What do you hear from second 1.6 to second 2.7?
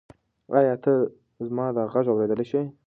دا غږ اورېدلی شې؟